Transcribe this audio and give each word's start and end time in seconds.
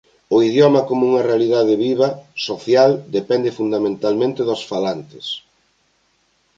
O 0.35 0.37
idioma 0.49 0.81
como 0.89 1.03
unha 1.09 1.25
realidade 1.29 1.73
viva, 1.87 2.09
social, 2.47 2.91
depende 3.17 3.55
fundamentalmente 3.59 4.41
dos 4.49 4.61
falantes. 4.71 5.25